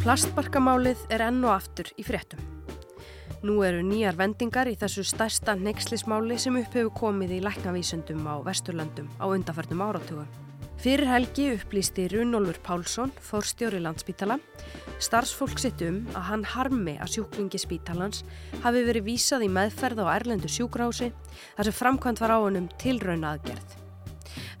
[0.00, 2.40] Plastbarkamálið er enn og aftur í fréttum.
[3.44, 8.40] Nú eru nýjar vendingar í þessu stærsta neykslismáli sem upp hefur komið í læknavísundum á
[8.46, 10.30] Vesturlandum á undarförnum áratugum.
[10.80, 14.38] Fyrir helgi upplýsti Runolfur Pálsson, fórstjóri landspítala,
[15.04, 18.22] starfsfólk sitt um að hann harmi að sjúklingi spítalans
[18.62, 21.10] hafi verið vísað í meðferð á Erlendu sjúkrási
[21.58, 23.76] þar sem framkvæmt var á honum tilrauna aðgerð.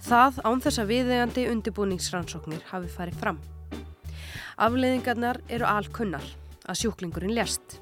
[0.04, 3.40] Það án þess að viðegandi undirbúningsrannsóknir hafi farið fram.
[4.60, 6.24] Afleiðingarnar eru alkunnar
[6.68, 7.78] að sjúklingurinn lést.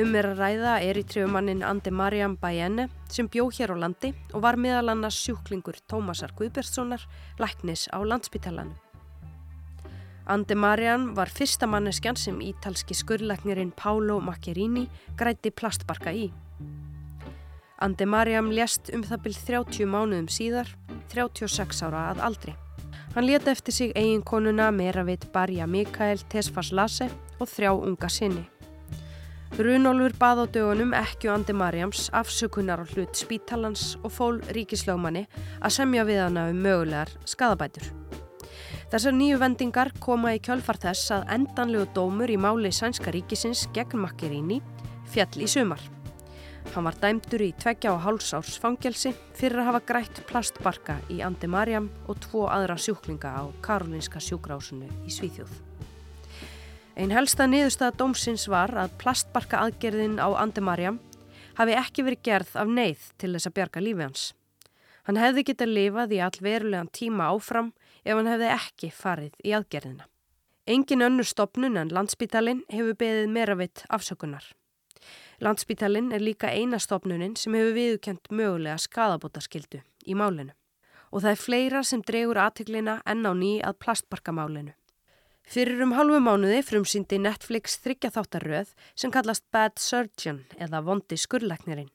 [0.00, 4.14] Um er að ræða er í trjöfumannin Andi Mariam Bajene sem bjó hér á landi
[4.32, 7.04] og var meðal annars sjúklingur Tómasar Guðbertssonar,
[7.36, 8.78] læknis á landsbytalanum.
[10.30, 14.86] Andi Mariam var fyrsta manneskjan sem ítalski skurrlæknirinn Pálo Macchiarini
[15.20, 16.30] græti plastbarka í.
[17.76, 20.72] Andi Mariam lést um það byrð 30 mánuðum síðar,
[21.12, 22.56] 36 ára að aldri.
[23.10, 27.08] Hann leta eftir sig eiginkonuna Meravit Barja Mikael Tesfas Lasse
[27.40, 28.44] og þrjá unga sinni.
[29.58, 35.24] Runolfur bað á dögunum ekki Andi Marjams afsökunar á hlut spítalans og fól ríkislögmanni
[35.58, 37.90] að semja við hana um mögulegar skadabætur.
[38.94, 44.06] Þessar nýju vendingar koma í kjölfar þess að endanlegu dómur í máli Sænska ríkisins gegn
[44.06, 44.62] Makkeríni
[45.10, 45.82] fjall í sumar.
[46.70, 51.48] Hann var dæmdur í tveggja og hálsárs fangelsi fyrir að hafa grætt plastbarka í Andi
[51.50, 55.50] Marjam og tvo aðra sjúklinga á Karolinska sjúkrásunu í Svíþjóð.
[57.00, 61.00] Einn helsta niðurstaða dómsins var að plastbarka aðgerðin á Andi Marjam
[61.58, 64.28] hafi ekki verið gerð af neyð til þess að bjarga lífi hans.
[65.08, 67.72] Hann hefði getað lifað í allverulegan tíma áfram
[68.04, 70.06] ef hann hefði ekki farið í aðgerðina.
[70.70, 74.44] Engin önnur stopnun en landsbítalinn hefur beðið meira vitt afsökunar.
[75.40, 80.52] Landspítalinn er líka einastofnunin sem hefur viðkjönd mögulega skadabótaskildu í málinu
[81.10, 84.74] og það er fleira sem dregur aðteglina enn á ný að plastbarkamálinu.
[85.50, 91.88] Fyrir um halvu mánuði frumsýndi Netflix þryggjatháttaröð sem kallast Bad Surgeon eða Vondi skurrleiknirinn.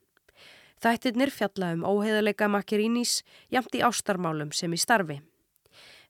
[0.81, 3.21] Þættirnir fjalla um óheðuleika Makirínís
[3.53, 5.21] jamt í ástarmálum sem í starfi.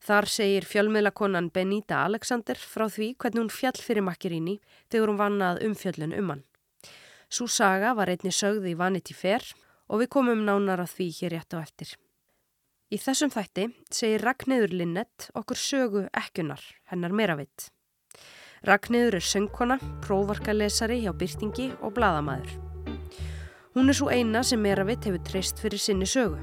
[0.02, 5.66] Þar segir fjölmiðlakonan Benita Alexander frá því hvernig hún fjall fyrir Makiríní þegar hún vannað
[5.67, 6.46] umfjöllun um hann.
[7.30, 9.44] Sú saga var einni sögð í Vanity Fair
[9.90, 11.96] og við komum nánar að því hér rétt á eftir.
[12.94, 17.72] Í þessum þætti segir Ragnæður Linnett okkur sögu ekkunar, hennar meravitt.
[18.66, 22.53] Ragnæður er söngkona, prófarkalesari hjá byrtingi og bladamæður.
[23.75, 26.40] Hún er svo eina sem meravitt hefur treyst fyrir sinni sögu.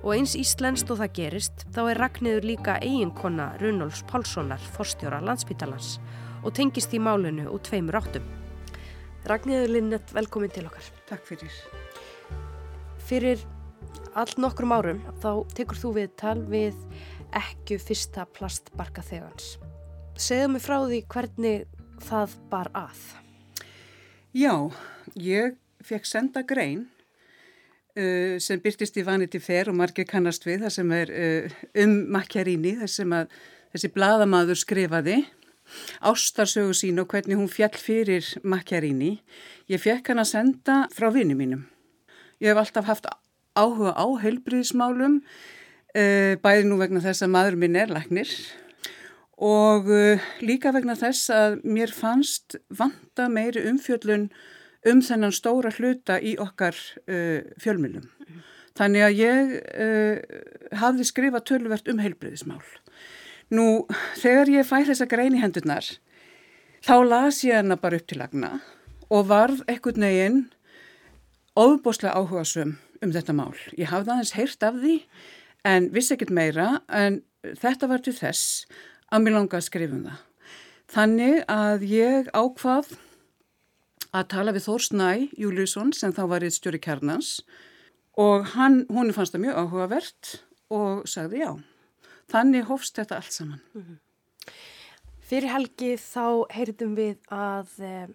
[0.00, 5.98] Og eins íslenskt og það gerist, þá er Ragnæður líka eiginkona Runolfs Pálssonar, forstjóra landsbytalans
[6.40, 8.39] og tengist í málinu úr tveimur áttum.
[9.28, 10.86] Ragnhildur Linnett, velkomin til okkar.
[11.08, 11.56] Takk fyrir.
[13.04, 13.42] Fyrir
[14.18, 16.78] all nokkrum árum þá tekur þú við tal við
[17.36, 19.58] ekki fyrsta plastbarka þegans.
[20.20, 21.66] Segðu mig frá því hvernig
[22.06, 23.02] það bar að.
[24.36, 24.54] Já,
[25.14, 26.86] ég fekk senda grein
[27.98, 31.96] uh, sem byrtist í Vanity Fair og margir kannast við það sem er uh, um
[32.16, 33.36] Macchiarini, þess sem að
[33.74, 35.20] þessi bladamadur skrifaði
[36.00, 39.18] ástarsögu sín og hvernig hún fjall fyrir Macchiarini.
[39.70, 41.66] Ég fekk hann að senda frá vinni mínum.
[42.40, 43.10] Ég hef alltaf haft
[43.58, 48.30] áhuga á heilbriðismálum, uh, bæði nú vegna þess að maður minn er læknir
[49.40, 54.28] og uh, líka vegna þess að mér fannst vanta meiri umfjöllun
[54.88, 56.76] um þennan stóra hluta í okkar
[57.08, 58.06] uh, fjölmjölum.
[58.80, 59.50] Þannig að ég
[60.78, 62.62] hafði skrifað tölvert um heilbriðismál.
[63.50, 65.82] Nú, þegar ég fæ þessa grein í hendurnar,
[66.86, 68.60] þá las ég hana bara upp til lagna
[69.10, 70.44] og varð ekkert neginn
[71.58, 73.56] óbúslega áhuga sum um þetta mál.
[73.74, 74.96] Ég hafði aðeins heyrt af því
[75.66, 78.68] en vissi ekkert meira en þetta var til þess
[79.10, 80.20] að mér langa að skrifa um það.
[80.90, 82.94] Þannig að ég ákvað
[84.10, 87.40] að tala við Þór Snæ Júliusson sem þá var í stjóri kjarnans
[88.18, 90.32] og hann, hún fannst það mjög áhugavert
[90.70, 91.52] og sagði já.
[92.30, 93.60] Þannig hófst þetta allt saman.
[93.74, 93.98] Mm -hmm.
[95.30, 98.06] Fyrir helgi þá heyrðum við að eh,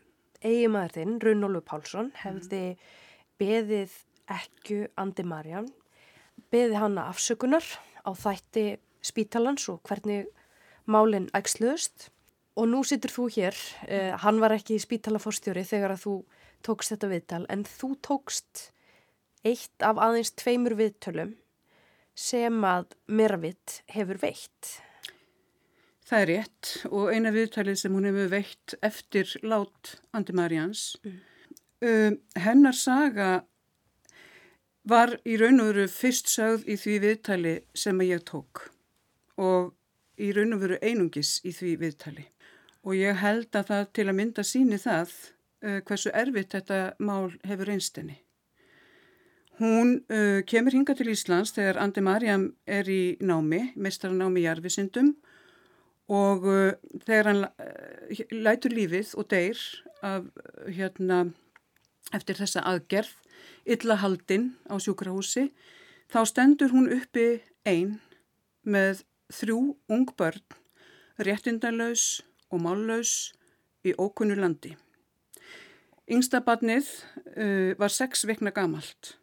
[0.43, 2.81] eiginmaðurinn, Runólu Pálsson, hefði mm.
[3.39, 3.93] beðið
[4.35, 5.69] ekku Andi Marjan,
[6.51, 7.63] beðið hanna afsökunar
[8.03, 8.65] á þætti
[9.05, 10.27] spítalans og hvernig
[10.85, 12.09] málinn ægsluðust.
[12.55, 13.55] Og nú situr þú hér,
[13.87, 16.15] eh, hann var ekki spítalafórstjóri þegar að þú
[16.63, 18.71] tókst þetta viðtal, en þú tókst
[19.43, 21.35] eitt af aðeins tveimur viðtölum
[22.15, 24.75] sem að Mervitt hefur veitt.
[26.05, 30.95] Það er rétt og eina viðtalið sem hún hefur veitt eftir lát Andi Marjans.
[31.03, 31.15] Mm.
[31.85, 33.29] Um, hennar saga
[34.87, 38.67] var í raun og veru fyrst sögð í því viðtali sem ég tók
[39.41, 39.73] og
[40.21, 42.25] í raun og veru einungis í því viðtali.
[42.85, 45.13] og ég held að það til að mynda síni það
[45.65, 48.19] uh, hversu erfitt þetta mál hefur einstinni.
[49.55, 55.13] Hún uh, kemur hinga til Íslands þegar Andi Marjam er í námi, meistaranámi í jarfisindum
[56.11, 56.73] og uh,
[57.05, 59.63] þegar hann uh, lætur lífið og deyr
[60.03, 60.27] af,
[60.67, 61.21] hérna,
[62.11, 63.15] eftir þessa aðgerð,
[63.63, 65.47] illa haldinn á sjúkrahúsi,
[66.11, 68.01] þá stendur hún uppi einn
[68.67, 70.43] með þrjú ung börn,
[71.15, 73.31] réttindalauðs og mállaus
[73.87, 74.75] í ókunnu landi.
[76.11, 79.15] Yngstabarnið uh, var sex vekna gamalt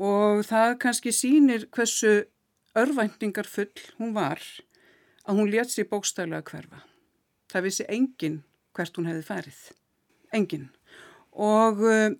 [0.00, 2.24] og það kannski sínir hversu
[2.78, 4.40] örvæntingar full hún var
[5.28, 6.80] að hún létt sér bókstæðlega hverfa.
[7.50, 8.40] Það vissi enginn
[8.76, 9.60] hvert hún hefði farið.
[10.32, 10.70] Enginn.
[11.34, 12.14] Og uh,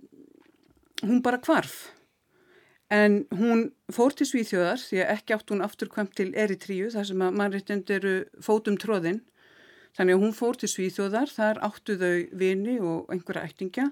[1.07, 1.89] hún bara kvarf.
[2.91, 7.23] En hún fór til Svíþjóðar því að ekki átt hún afturkvæmt til Eritríu þar sem
[7.23, 9.23] að mannréttind eru fótum tróðinn.
[9.95, 13.89] Þannig að hún fór til Svíþjóðar, þar áttu þau vini og einhverja ættingja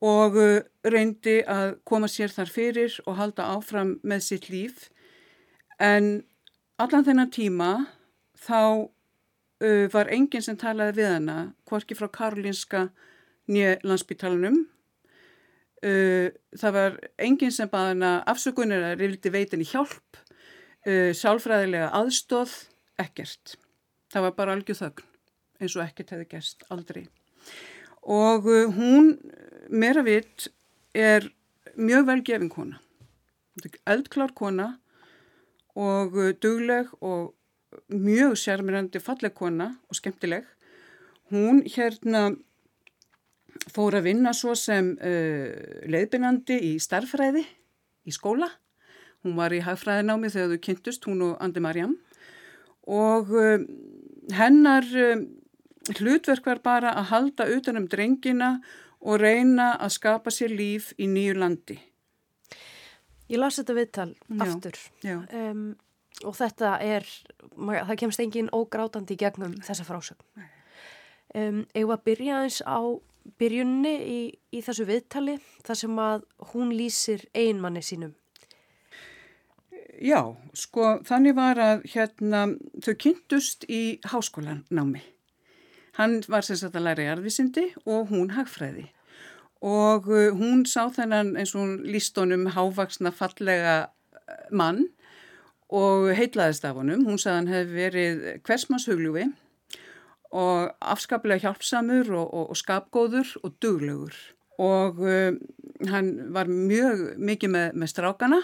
[0.00, 4.88] og uh, reyndi að koma sér þar fyrir og halda áfram með sitt líf.
[5.80, 6.22] En
[6.80, 7.70] allan þennan tíma
[8.40, 8.88] þá
[9.60, 11.38] uh, var enginn sem talaði við hana,
[11.68, 12.88] hvorki frá Karolinska
[13.50, 14.62] nýja landsbytalanum.
[15.80, 16.28] Uh,
[16.60, 20.20] það var enginn sem baði hana afsökunir að reyfildi veitin í hjálp,
[20.86, 22.56] uh, sálfræðilega aðstóð,
[23.00, 23.56] ekkert.
[24.12, 25.08] Það var bara algjör þögn,
[25.60, 27.06] eins og ekkert hefði gæst aldrei.
[28.04, 29.14] Og uh, hún,
[29.70, 30.50] meira vitt,
[30.94, 31.28] er
[31.78, 32.80] mjög velgefin kona.
[33.88, 34.72] Eldklár kona
[35.78, 37.34] og uh, dugleg og
[37.90, 40.46] mjög sérmyrandi falleg kona og skemmtileg.
[41.30, 42.30] Hún hérna
[43.70, 45.50] fór að vinna svo sem uh,
[45.90, 47.44] leiðbynandi í starfræði
[48.06, 48.48] í skóla.
[49.20, 51.98] Hún var í hagfræðinámi þegar þau kynntust, hún og Andi Marjam.
[52.88, 53.60] Og uh,
[54.34, 55.26] hennar uh,
[55.98, 58.56] hlutverk var bara að halda utanum drengina
[59.00, 61.78] og reyna að skapa sér líf í nýju landi.
[63.30, 64.78] Ég las þetta viðtal Já, aftur.
[65.06, 65.16] Já.
[65.32, 65.66] Um,
[66.26, 67.06] og þetta er,
[67.56, 70.48] það kemst engin ógrátandi í gegnum þessa frásögn.
[71.30, 72.80] Um, Eða byrja eins á
[73.38, 74.20] byrjunni í,
[74.50, 75.36] í þessu viðtali
[75.66, 78.16] þar sem að hún lýsir einmanni sínum.
[80.00, 82.46] Já, sko þannig var að hérna
[82.80, 85.02] þau kynntust í háskólanámi.
[85.98, 88.86] Hann var sem sagt að læra í arðvísindi og hún hagfræði.
[89.60, 94.86] Og uh, hún sá þennan eins og hún líst honum hávaksna fallega uh, mann
[95.68, 97.04] og heitlaðist af honum.
[97.08, 99.28] Hún sagði hann hefði verið hversmanns hugljúi
[100.30, 104.16] og afskaplega hjálpsamur og, og, og skapgóður og duglegur.
[104.60, 105.36] Og uh,
[105.90, 108.40] hann var mjög mikið með, með strákana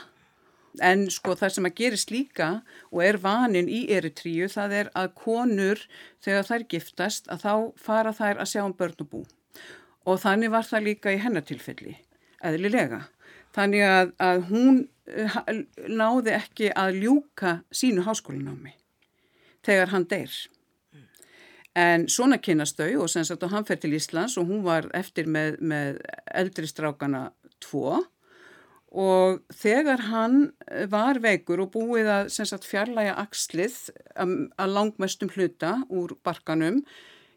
[0.84, 2.48] en sko það sem að gerist líka
[2.90, 5.82] og er vanin í eritríu það er að konur
[6.24, 9.22] þegar þær giftast að þá fara þær að sjá um börn og bú.
[10.06, 11.96] Og þannig var það líka í hennatilfelli,
[12.46, 13.06] eðlilega.
[13.56, 15.38] Þannig að, að hún uh,
[15.88, 18.76] náði ekki að ljúka sínu háskólinámi
[19.66, 20.34] þegar hann deyr.
[21.76, 24.86] En svona kynast þau og sem sagt og hann fer til Íslands og hún var
[24.96, 25.98] eftir með, með
[26.32, 27.26] eldri strákana
[27.60, 27.98] tvo
[28.96, 30.38] og þegar hann
[30.88, 33.76] var veikur og búið að sagt fjarlæga axlið
[34.16, 36.80] að langmestum hluta úr barkanum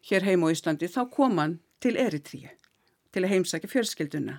[0.08, 2.48] hér heim á Íslandi þá kom hann til Eritríu
[3.12, 4.38] til að heimsækja fjölskylduna.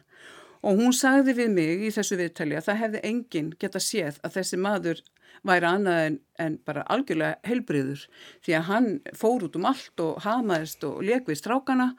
[0.62, 4.38] Og hún sagði við mig í þessu viðtali að það hefði enginn geta séð að
[4.38, 5.02] þessi maður
[5.48, 8.06] væri annað en, en bara algjörlega helbriður
[8.46, 11.92] því að hann fór út um allt og hamaðist og lekvið strákana.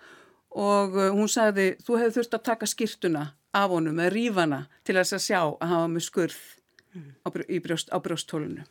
[0.52, 4.96] Og uh, hún sagði þú hefði þurft að taka skýrtuna af honum með rífana til
[4.96, 6.38] að sjá að hann var með skurð
[6.94, 7.08] mm.
[7.24, 8.66] á, brjóst, á brjósthólunu.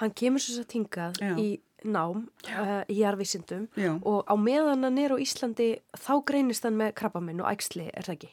[0.00, 1.48] Hann kemur svo að tingað í
[1.84, 3.66] nám uh, í jarðvísindum
[4.02, 8.06] og á meðan hann er á Íslandi þá greinist hann með krabbaminn og ægsli, er
[8.06, 8.30] það ekki?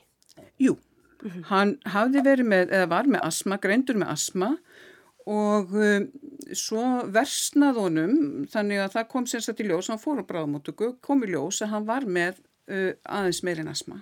[0.63, 1.43] Jú, mm -hmm.
[1.51, 4.51] hann hafði verið með, eða var með asma, greindur með asma
[5.27, 6.07] og um,
[6.57, 11.23] svo versnað honum þannig að það kom sérstaklega í ljós, hann fór á bráðmótugu, kom
[11.23, 12.39] í ljós að hann var með
[12.71, 14.01] uh, aðeins meirinn asma.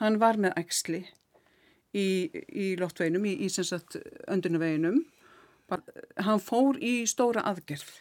[0.00, 1.02] Hann var með ægsli
[1.94, 2.06] í,
[2.50, 3.48] í loftveinum, í, í
[4.32, 5.04] öndunaveginum.
[6.26, 8.00] Hann fór í stóra aðgerð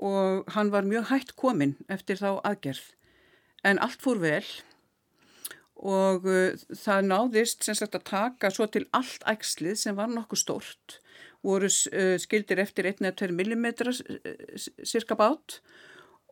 [0.00, 2.82] og hann var mjög hægt kominn eftir þá aðgerð.
[3.68, 4.46] En allt fór vel
[5.80, 10.98] og uh, það náðist sagt, að taka svo til allt ægslið sem var nokkuð stórt
[11.44, 13.66] voru uh, skildir eftir 1-2 mm
[14.84, 15.60] cirka bát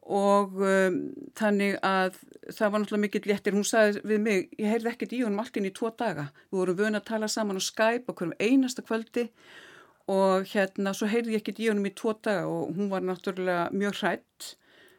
[0.09, 0.99] og um,
[1.37, 2.17] þannig að
[2.49, 5.59] það var náttúrulega mikill léttir, hún sagði við mig, ég heyrði ekkert í honum allt
[5.61, 8.85] inn í tvo daga, við vorum vöna að tala saman á Skype okkur um einasta
[8.85, 9.27] kvöldi
[10.09, 13.69] og hérna svo heyrði ég ekkert í honum í tvo daga og hún var náttúrulega
[13.77, 14.55] mjög hrætt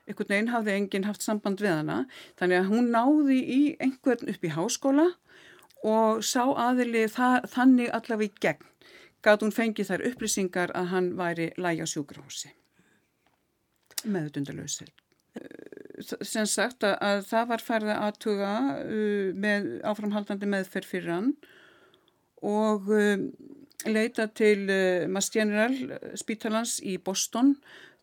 [0.10, 1.98] einhvern veginn hafði enginn haft samband við hana,
[2.38, 5.08] þannig að hún náði í einhvern upp í háskóla
[5.86, 8.72] og sá aðili það, þannig allavega í gegn,
[9.26, 12.59] gæt hún fengið þær upplýsingar að hann væri lægi á sjúkrahúsi
[14.06, 14.90] meðutundalöðsel.
[16.00, 21.34] Sem sagt að, að það var færða aðtuga uh, með áframhaldandi meðferð fyrir hann
[22.46, 23.26] og uh,
[23.88, 25.76] leita til uh, Mass General
[26.20, 27.58] spítalans í Boston.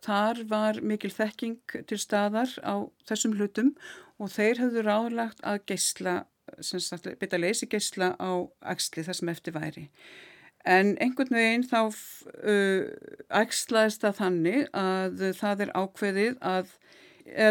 [0.05, 3.73] Þar var mikil þekking til staðar á þessum hlutum
[4.21, 6.17] og þeir hafðu ráðlagt að geysla,
[6.61, 9.89] sem sagt, byrja að leysi geysla á axli þar sem eftir væri.
[10.67, 12.87] En einhvern veginn þá uh,
[13.31, 16.75] ægslaðist það þannig að það er ákveðið að,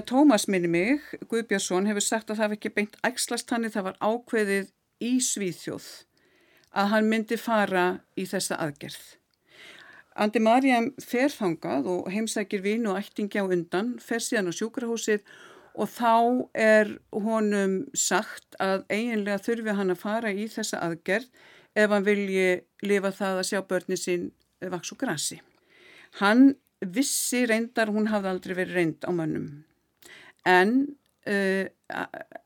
[0.07, 3.97] Tómas minni mig, Guðbjörnsson, hefur sagt að það var ekki beint ægslast þannig, það var
[3.99, 4.69] ákveðið
[5.03, 5.89] í Svíþjóð
[6.75, 7.85] að hann myndi fara
[8.19, 9.03] í þessa aðgerð.
[10.15, 15.25] Andi Marjam fer þangað og heimsækir vinn og ættingi á undan, fer síðan á sjúkrahúsið
[15.75, 16.13] og þá
[16.55, 21.27] er honum sagt að eiginlega þurfi hann að fara í þessa aðgerð
[21.75, 24.29] ef hann vilji lifa það að sjá börni sín
[24.71, 25.41] vaks og grasi.
[26.21, 29.49] Hann vissi reyndar, hún hafði aldrei verið reynd á mönnum,
[30.47, 30.73] en
[31.27, 31.65] uh,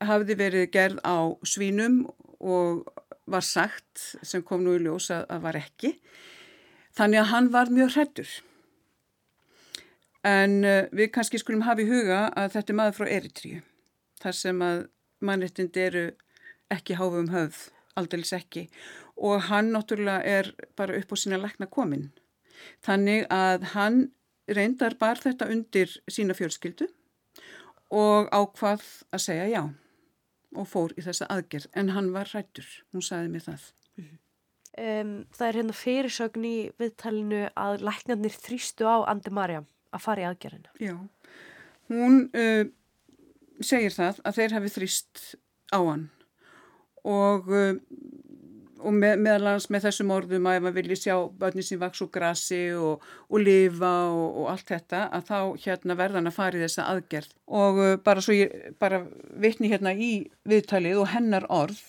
[0.06, 2.02] hafði verið gerð á svínum
[2.40, 2.86] og
[3.30, 5.92] var sagt, sem kom nú í ljós að, að var ekki,
[6.98, 8.30] þannig að hann var mjög hrettur.
[10.26, 13.60] En uh, við kannski skulum hafa í huga að þetta er maður frá Eritríu,
[14.22, 14.82] þar sem að
[15.20, 16.08] mannrettindi eru
[16.72, 17.68] ekki háfum höfð,
[17.98, 18.68] aldeilis ekki
[19.20, 22.08] og hann náttúrulega er bara upp á sína lækna komin.
[22.84, 24.00] Þannig að hann
[24.48, 26.88] reyndar bara þetta undir sína fjölskyldu
[27.90, 29.62] og ákvað að segja já
[30.56, 33.68] og fór í þessa aðgerð en hann var rættur, hún sagði mig það.
[34.80, 40.22] Um, það er hérna fyrirsögn í viðtalinu að læknarnir þrýstu á Andi Marja að fara
[40.22, 40.72] í aðgerðina.
[40.80, 40.94] Já,
[41.90, 42.64] hún uh,
[43.60, 45.24] segir það að þeir hafi þrýst
[45.74, 46.06] á hann
[47.06, 47.74] og uh,
[48.80, 52.10] og með, meðalans með þessum orðum að ef maður vilji sjá börni sem vaks úr
[52.14, 56.64] grassi og, og lifa og, og allt þetta að þá hérna verðan að fara í
[56.64, 57.32] þessa aðgerð
[57.62, 59.04] og uh, bara svo ég bara
[59.44, 60.12] vitni hérna í
[60.48, 61.80] viðtalið og hennar orð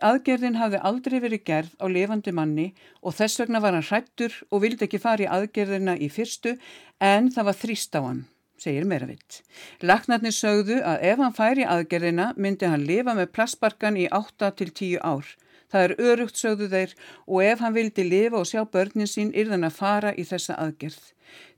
[0.00, 2.68] aðgerðin hafði aldrei verið gerð á lifandi manni
[3.02, 6.54] og þess vegna var hann hrættur og vildi ekki fara í aðgerðina í fyrstu
[7.02, 8.22] en það var þrýst á hann
[8.60, 9.40] segir meira vitt.
[9.80, 14.68] Laknarnir sögðu að ef hann færi aðgerðina myndi hann lifa með plastbarkan í 8 til
[14.70, 15.30] 10 ár.
[15.70, 16.94] Það er örugt, sögðu þeir,
[17.26, 21.12] og ef hann vildi lifa og sjá börnin sín yrðan að fara í þessa aðgerð.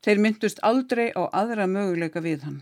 [0.05, 2.61] Þeir myndust aldrei á aðra möguleika við hann.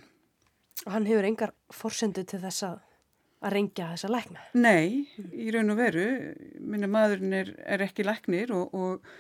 [0.87, 2.79] Og hann hefur engar forsendu til þess að,
[3.45, 4.45] að reyngja þessa lækna?
[4.55, 6.07] Nei, í raun og veru.
[6.61, 9.13] Minna maðurinn er, er ekki læknir og, og,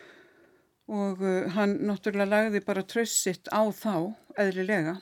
[0.88, 5.00] og uh, hann náttúrulega lagði bara trössitt á þá, eðlilega.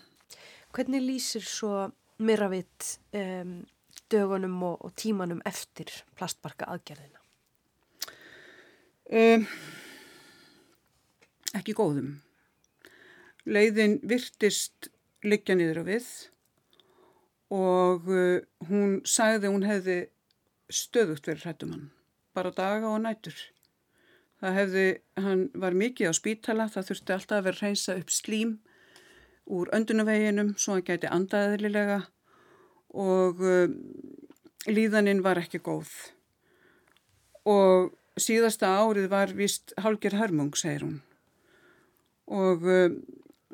[0.74, 3.60] Hvernig lýsir svo Miravitt um,
[4.10, 7.17] dögunum og, og tímanum eftir plastbarka aðgerðina?
[9.08, 9.46] Um,
[11.56, 12.18] ekki góðum.
[13.48, 14.90] Leiðin virtist
[15.24, 16.08] liggja niður á við
[17.48, 19.96] og uh, hún sagði hún hefði
[20.68, 21.86] stöðugt verið hrættum hann,
[22.36, 23.38] bara daga og nætur.
[24.42, 24.84] Það hefði,
[25.24, 28.58] hann var mikið á spítala, það þurfti alltaf að vera reynsa upp slím
[29.48, 32.02] úr öndunaveginum svo hann gæti andaðilega
[32.92, 33.72] og uh,
[34.68, 35.88] líðaninn var ekki góð.
[37.48, 40.98] Og síðasta árið var vist Hálger Hörmung, segir hún.
[42.28, 42.96] Og uh,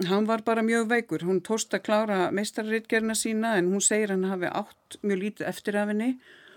[0.08, 1.24] hann var bara mjög veikur.
[1.26, 5.78] Hún tóst að klára meistarriðgerna sína en hún segir hann hafi átt mjög lítið eftir
[5.78, 6.14] af henni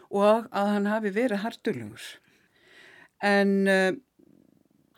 [0.07, 2.07] og að hann hafi verið hartulegur.
[3.23, 3.91] En uh,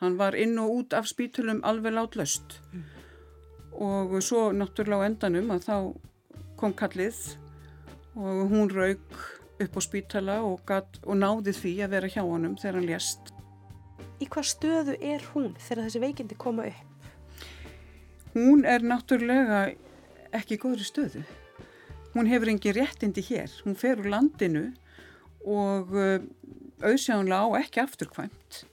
[0.03, 2.59] hann var inn og út af spítulum alveg látlöst.
[2.73, 2.87] Mm.
[3.79, 5.75] Og svo náttúrulega á endanum að þá
[6.59, 7.19] kom kallið
[8.19, 9.19] og hún raug
[9.63, 13.31] upp á spítala og, gat, og náði því að vera hjá honum þegar hann lést.
[14.19, 17.09] Í hvað stöðu er hún þegar þessi veikindi koma upp?
[18.35, 19.61] Hún er náttúrulega
[20.35, 21.23] ekki góðri stöðu.
[22.13, 23.51] Hún hefur engi réttindi hér.
[23.65, 24.67] Hún fer úr landinu
[25.45, 26.19] og uh,
[26.83, 28.63] auðsjáðanlega á ekki afturkvæmt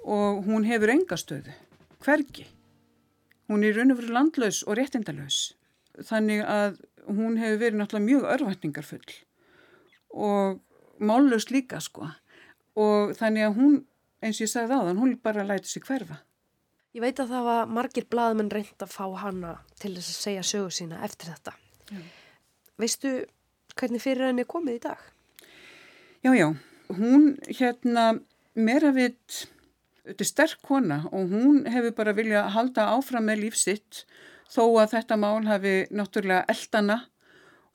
[0.00, 1.54] og hún hefur enga stöðu.
[2.04, 2.46] Hvergi?
[3.50, 5.40] Hún er raun og verið landlaus og réttindalaus.
[6.06, 9.18] Þannig að hún hefur verið náttúrulega mjög örvætningarfull
[10.10, 10.60] og
[11.00, 12.08] mállust líka sko
[12.80, 13.76] og þannig að hún,
[14.22, 16.20] eins og ég sagði á þann, hún bara læti sig hverfa.
[16.94, 20.46] Ég veit að það var margir blaðmenn reynd að fá hana til þess að segja
[20.46, 21.54] sögu sína eftir þetta.
[21.90, 22.00] Já.
[22.80, 23.12] Veistu
[23.78, 25.04] hvernig fyrir henni komið í dag?
[26.24, 26.48] Já, já,
[26.96, 28.06] hún hérna
[28.58, 29.16] meira við,
[30.08, 34.04] þetta er sterk kona og hún hefur bara viljað halda áfram með lífsitt
[34.50, 36.98] þó að þetta mál hafi náttúrulega eldana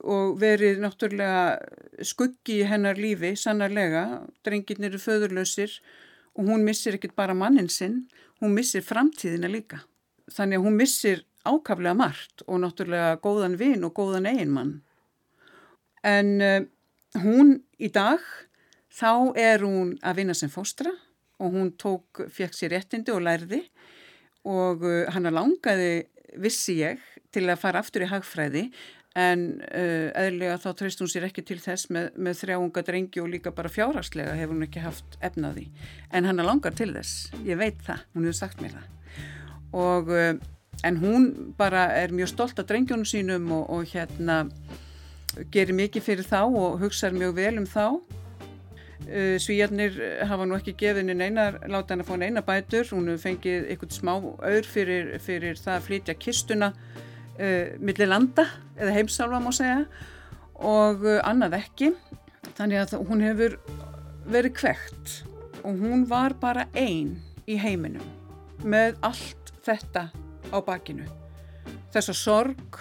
[0.03, 5.77] og verið náttúrulega skuggi í hennar lífi, sannarlega, drengirnir eru föðurlausir
[6.35, 8.03] og hún missir ekkit bara mannin sinn,
[8.43, 9.81] hún missir framtíðina líka.
[10.31, 14.73] Þannig að hún missir ákaflega margt og náttúrulega góðan vinn og góðan eiginmann.
[16.05, 16.59] En uh,
[17.23, 18.21] hún í dag,
[18.91, 20.91] þá er hún að vinna sem fóstra
[21.39, 23.63] og hún tók, fekk sér réttindi og lærði
[24.45, 26.05] og uh, hann langaði,
[26.41, 26.99] vissi ég,
[27.35, 28.69] til að fara aftur í hagfræði
[29.15, 33.29] en uh, eðlega þá treyst hún sér ekki til þess með, með þrjáunga drengi og
[33.31, 35.69] líka bara fjárhagslega hefur hún ekki haft efnaði
[36.11, 38.91] en hann er langar til þess, ég veit það hún hefur sagt mér það.
[39.75, 40.33] Og uh,
[40.83, 44.43] en hún bara er mjög stolt af drengjónum sínum og, og hérna
[45.51, 47.85] gerir mikið fyrir þá og hugsaður mjög vel um þá.
[49.05, 52.87] Uh, Svíjarnir hafa nú ekki gefið henni einar, láta henni að fá henni eina bætur.
[52.91, 56.71] Hún hefur fengið eitthvað smá aur fyrir, fyrir það að flytja kistuna
[57.39, 59.85] uh, millir landa eða heimsálfa má segja
[60.55, 61.93] og uh, annað ekki.
[62.55, 63.57] Þannig að hún hefur
[64.31, 65.15] verið kvekt
[65.65, 67.17] og hún var bara einn
[67.49, 68.05] í heiminum
[68.65, 70.09] með allt þetta
[70.53, 71.05] á bakinu.
[71.93, 72.79] Þessa sorg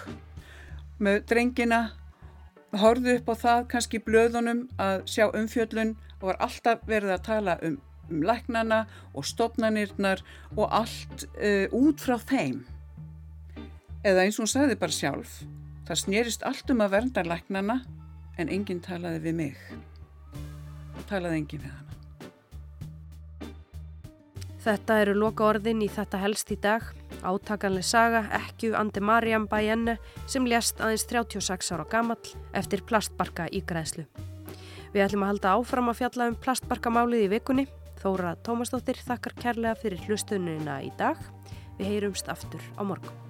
[1.02, 1.80] með drengina
[2.75, 7.56] horfið upp á það kannski blöðunum að sjá umfjöllun og var alltaf verið að tala
[7.66, 7.76] um,
[8.11, 8.84] um læknana
[9.14, 10.23] og stopnarnirnar
[10.56, 12.64] og allt uh, út frá þeim
[14.04, 15.38] Eða eins og hún sagði bara sjálf,
[15.88, 17.78] það snýrist allt um að vernda læknana
[18.37, 19.62] en enginn talaði við mig.
[21.08, 21.84] Talaði enginn við hana.
[24.64, 26.84] Þetta eru loka orðin í þetta helst í dag.
[27.25, 29.96] Átakanlega saga Ekkju Andi Mariam Bajenne
[30.28, 34.04] sem lést aðeins 36 ára gamall eftir plastbarka í græðslu.
[34.92, 37.68] Við ætlum að halda áfram að fjalla um plastbarkamálið í vikunni.
[38.04, 41.16] Þóra Tómasdóttir þakkar kærlega fyrir hlustununa í dag.
[41.80, 43.24] Við heyrumst aftur á morgun.